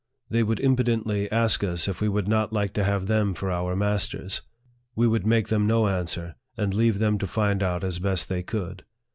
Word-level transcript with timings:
They 0.31 0.41
would 0.41 0.59
impudently 0.59 1.31
ask 1.31 1.63
us 1.63 1.87
if 1.87 2.01
we 2.01 2.09
would 2.09 2.27
not 2.27 2.51
like 2.51 2.73
to 2.73 2.83
have 2.83 3.05
them 3.05 3.35
for 3.35 3.49
oui 3.51 3.75
masters. 3.77 4.41
We 4.95 5.07
would 5.07 5.27
make 5.27 5.49
them 5.49 5.67
no 5.67 5.87
answer, 5.87 6.33
and 6.57 6.73
leave 6.73 6.97
them 6.97 7.19
to 7.19 7.27
find 7.27 7.61
out 7.61 7.83
as 7.83 7.99
best 7.99 8.27
they 8.27 8.41
could. 8.41 8.83